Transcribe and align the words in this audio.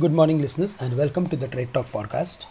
Good 0.00 0.12
morning, 0.12 0.40
listeners, 0.40 0.80
and 0.80 0.96
welcome 0.96 1.28
to 1.28 1.36
the 1.36 1.48
Trade 1.48 1.72
Talk 1.74 1.86
podcast. 1.86 2.46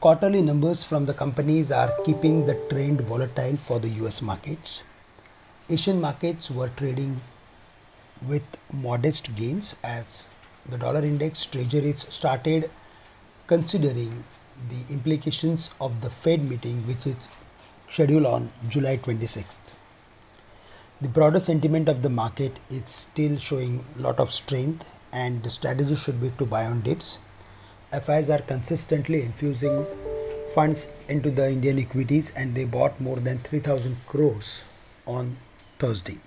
Quarterly 0.00 0.42
numbers 0.42 0.82
from 0.82 1.06
the 1.06 1.14
companies 1.14 1.70
are 1.70 1.92
keeping 2.04 2.46
the 2.46 2.54
trend 2.68 3.00
volatile 3.02 3.56
for 3.56 3.78
the 3.78 3.88
US 4.04 4.20
markets. 4.20 4.82
Asian 5.68 6.00
markets 6.00 6.50
were 6.50 6.70
trading 6.70 7.20
with 8.26 8.44
modest 8.72 9.34
gains 9.36 9.74
as 9.82 10.26
the 10.68 10.78
dollar 10.78 11.04
index 11.04 11.44
treasuries 11.46 12.06
started 12.08 12.70
considering 13.46 14.24
the 14.68 14.92
implications 14.92 15.74
of 15.80 16.00
the 16.02 16.10
Fed 16.10 16.48
meeting, 16.48 16.86
which 16.86 17.06
is 17.06 17.28
scheduled 17.88 18.26
on 18.26 18.50
July 18.68 18.96
26th. 18.96 19.74
The 21.00 21.08
broader 21.08 21.40
sentiment 21.40 21.88
of 21.88 22.02
the 22.02 22.10
market 22.10 22.60
is 22.70 22.90
still 22.90 23.36
showing 23.38 23.84
a 23.98 24.02
lot 24.02 24.20
of 24.20 24.32
strength, 24.32 24.86
and 25.12 25.42
the 25.42 25.50
strategy 25.50 25.94
should 25.96 26.20
be 26.20 26.30
to 26.38 26.46
buy 26.46 26.64
on 26.64 26.80
dips. 26.82 27.18
FIs 27.92 28.30
are 28.30 28.40
consistently 28.40 29.22
infusing 29.22 29.86
funds 30.54 30.92
into 31.08 31.30
the 31.30 31.50
Indian 31.50 31.78
equities, 31.78 32.32
and 32.36 32.54
they 32.54 32.64
bought 32.64 33.00
more 33.00 33.16
than 33.16 33.38
3,000 33.38 33.96
crores 34.06 34.64
on 35.06 35.36
Thursday. 35.78 36.18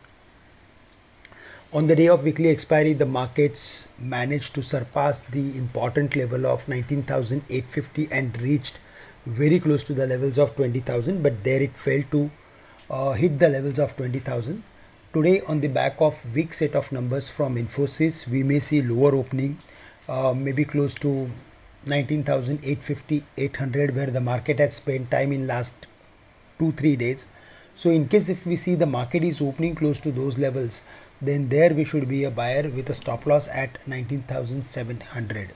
On 1.74 1.88
the 1.88 1.96
day 1.96 2.08
of 2.08 2.24
weekly 2.24 2.50
expiry, 2.50 2.94
the 2.94 3.06
markets 3.06 3.88
managed 3.98 4.54
to 4.56 4.62
surpass 4.62 5.24
the 5.24 5.58
important 5.58 6.16
level 6.16 6.46
of 6.46 6.68
19,850 6.68 8.08
and 8.12 8.40
reached 8.42 8.78
very 9.26 9.60
close 9.60 9.84
to 9.86 9.94
the 9.94 10.06
levels 10.06 10.38
of 10.38 10.56
20,000, 10.56 11.24
but 11.24 11.44
there 11.44 11.62
it 11.62 11.76
failed 11.76 12.12
to 12.12 12.30
uh, 12.90 13.14
hit 13.14 13.40
the 13.40 13.50
levels 13.50 13.80
of 13.80 13.96
20,000. 13.96 14.64
Today, 15.14 15.42
on 15.48 15.62
the 15.62 15.68
back 15.68 16.02
of 16.02 16.34
weak 16.34 16.56
set 16.56 16.74
of 16.74 16.92
numbers 16.92 17.30
from 17.30 17.56
Infosys, 17.56 18.28
we 18.28 18.42
may 18.42 18.58
see 18.58 18.82
lower 18.82 19.14
opening, 19.14 19.60
uh, 20.10 20.34
maybe 20.36 20.66
close 20.66 20.96
to 20.96 21.30
19,850, 21.86 23.24
800, 23.38 23.96
where 23.96 24.08
the 24.08 24.20
market 24.20 24.58
has 24.58 24.74
spent 24.74 25.12
time 25.12 25.32
in 25.32 25.46
last 25.46 25.86
two 26.58 26.72
three 26.72 26.96
days. 26.96 27.28
So, 27.76 27.92
in 27.92 28.08
case 28.08 28.28
if 28.28 28.48
we 28.48 28.56
see 28.56 28.74
the 28.74 28.88
market 28.88 29.24
is 29.24 29.40
opening 29.40 29.76
close 29.76 30.00
to 30.00 30.12
those 30.12 30.40
levels, 30.40 30.82
then 31.22 31.48
there 31.50 31.76
we 31.76 31.84
should 31.84 32.10
be 32.10 32.24
a 32.24 32.32
buyer 32.32 32.68
with 32.72 32.90
a 32.90 32.96
stop 32.96 33.28
loss 33.28 33.48
at 33.50 33.88
19,700. 33.88 35.54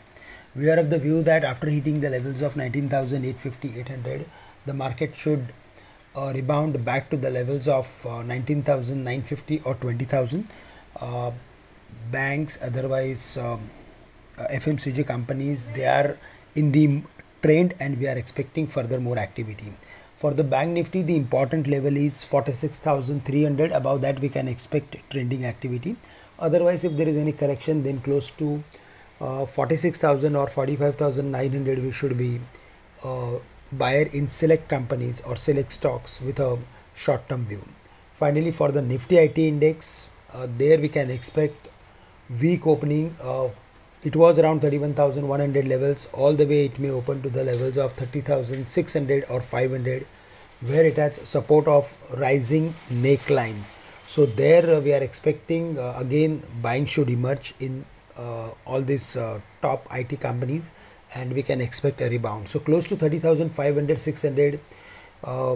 We 0.55 0.69
are 0.69 0.77
of 0.77 0.92
the 0.92 0.99
view 0.99 1.23
that 1.23 1.44
after 1.44 1.67
hitting 1.67 2.02
the 2.02 2.11
levels 2.11 2.44
of 2.44 2.58
19,850, 2.58 3.80
800, 3.80 4.30
the 4.67 4.75
market 4.75 5.16
should 5.16 5.52
uh, 6.16 6.31
rebound 6.33 6.83
back 6.83 7.09
to 7.09 7.17
the 7.17 7.30
levels 7.30 7.67
of 7.67 8.05
uh, 8.05 8.23
19,950 8.23 9.61
or 9.66 9.75
20,000. 9.75 10.47
Uh, 10.99 11.31
banks, 12.11 12.58
otherwise 12.64 13.38
um, 13.38 13.69
uh, 14.38 14.47
FMCG 14.52 15.05
companies, 15.05 15.67
they 15.67 15.86
are 15.86 16.17
in 16.55 16.72
the 16.72 17.02
trend 17.41 17.75
and 17.80 17.99
we 17.99 18.08
are 18.08 18.17
expecting 18.17 18.67
further 18.67 18.99
more 18.99 19.17
activity. 19.17 19.72
For 20.16 20.33
the 20.33 20.44
bank 20.44 20.72
nifty, 20.72 21.03
the 21.03 21.16
important 21.16 21.67
level 21.67 21.95
is 21.95 22.23
46,300. 22.23 23.71
Above 23.71 24.02
that, 24.02 24.19
we 24.19 24.30
can 24.30 24.47
expect 24.47 24.95
trending 25.11 25.45
activity. 25.45 25.95
Otherwise, 26.39 26.83
if 26.83 26.97
there 26.97 27.08
is 27.08 27.17
any 27.17 27.31
correction, 27.31 27.83
then 27.83 27.99
close 28.02 28.31
to 28.31 28.64
uh, 29.21 29.45
46,000 29.45 30.36
or 30.36 30.47
45,900, 30.47 31.83
we 31.83 31.92
should 31.92 32.17
be 32.17 32.39
uh, 33.03 33.38
buyer 33.71 34.05
in 34.13 34.27
select 34.27 34.67
companies 34.67 35.21
or 35.21 35.35
select 35.35 35.71
stocks 35.71 36.21
with 36.21 36.39
a 36.39 36.57
short 36.95 37.27
term 37.29 37.45
view. 37.45 37.63
Finally, 38.13 38.51
for 38.51 38.71
the 38.71 38.81
Nifty 38.81 39.17
IT 39.17 39.37
index, 39.37 40.09
uh, 40.33 40.47
there 40.57 40.79
we 40.79 40.89
can 40.89 41.09
expect 41.09 41.67
weak 42.41 42.65
opening. 42.65 43.15
Uh, 43.21 43.49
it 44.03 44.15
was 44.15 44.39
around 44.39 44.61
31,100 44.61 45.67
levels, 45.67 46.07
all 46.13 46.33
the 46.33 46.45
way 46.45 46.65
it 46.65 46.79
may 46.79 46.89
open 46.89 47.21
to 47.21 47.29
the 47.29 47.43
levels 47.43 47.77
of 47.77 47.93
30,600 47.93 49.25
or 49.30 49.42
500, 49.42 50.08
where 50.61 50.86
it 50.86 50.95
has 50.95 51.15
support 51.27 51.67
of 51.67 51.93
rising 52.17 52.73
neckline. 52.92 53.58
So, 54.05 54.25
there 54.25 54.77
uh, 54.77 54.80
we 54.80 54.93
are 54.93 55.03
expecting 55.03 55.77
uh, 55.77 55.95
again 55.99 56.42
buying 56.61 56.86
should 56.86 57.09
emerge 57.09 57.53
in 57.59 57.86
uh, 58.17 58.52
all 58.65 58.81
these 58.81 59.15
uh, 59.15 59.39
top 59.61 59.87
IT 59.92 60.19
companies 60.19 60.71
and 61.15 61.33
we 61.33 61.43
can 61.43 61.61
expect 61.61 62.01
a 62.01 62.09
rebound. 62.09 62.47
So 62.49 62.59
close 62.59 62.85
to 62.87 62.95
30,500, 62.95 63.99
600, 63.99 64.59
uh, 65.23 65.55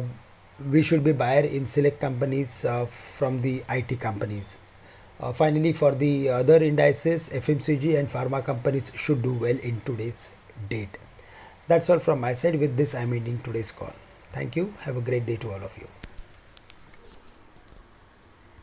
we 0.70 0.82
should 0.82 1.04
be 1.04 1.12
buyer 1.12 1.44
in 1.44 1.66
select 1.66 2.00
companies 2.00 2.66
uh, 2.66 2.86
from 2.86 3.42
the 3.42 3.64
IT 3.70 4.00
companies. 4.00 4.58
Uh, 5.20 5.32
finally, 5.32 5.72
for 5.72 5.92
the 5.94 6.30
other 6.30 6.64
indices, 6.64 7.30
FMCG 7.30 7.98
and 7.98 8.08
pharma 8.10 8.44
companies 8.44 8.92
should 8.96 9.22
do 9.22 9.34
well 9.34 9.58
in 9.62 9.82
today's 9.82 10.34
date. 10.70 10.98
That's 11.68 11.90
all 11.90 12.00
from 12.00 12.22
my 12.22 12.34
side. 12.34 12.60
With 12.60 12.76
this, 12.76 12.96
I'm 12.96 13.14
ending 13.14 13.40
today's 13.40 13.72
call. 13.72 13.94
Thank 14.32 14.56
you. 14.56 14.74
Have 14.82 14.98
a 14.98 15.02
great 15.02 15.26
day 15.26 15.36
to 15.38 15.48
all 15.50 15.64
of 15.64 15.78
you. 15.78 16.01